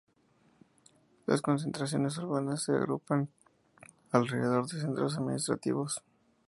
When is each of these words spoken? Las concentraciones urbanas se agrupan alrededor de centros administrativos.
Las 1.27 1.43
concentraciones 1.43 2.17
urbanas 2.17 2.63
se 2.63 2.71
agrupan 2.71 3.29
alrededor 4.09 4.65
de 4.65 4.81
centros 4.81 5.15
administrativos. 5.19 6.01